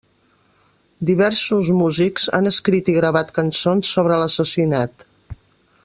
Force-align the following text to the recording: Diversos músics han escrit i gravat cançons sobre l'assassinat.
Diversos 1.09 1.69
músics 1.81 2.25
han 2.39 2.51
escrit 2.53 2.91
i 2.95 2.97
gravat 2.97 3.35
cançons 3.39 3.93
sobre 3.99 4.19
l'assassinat. 4.23 5.07